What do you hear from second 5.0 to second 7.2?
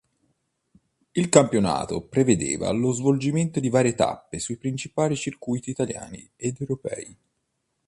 circuiti italiani ed europei.